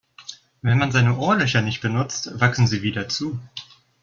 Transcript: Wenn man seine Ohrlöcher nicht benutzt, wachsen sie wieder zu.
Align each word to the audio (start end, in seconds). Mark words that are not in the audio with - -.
Wenn 0.63 0.79
man 0.79 0.91
seine 0.91 1.15
Ohrlöcher 1.19 1.61
nicht 1.61 1.79
benutzt, 1.81 2.31
wachsen 2.39 2.65
sie 2.65 2.81
wieder 2.81 3.07
zu. 3.07 3.37